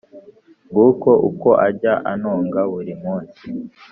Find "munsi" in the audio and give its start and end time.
3.03-3.45